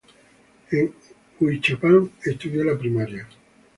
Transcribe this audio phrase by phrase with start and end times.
[0.71, 0.95] En
[1.39, 3.27] Huichapan estudió la primaria.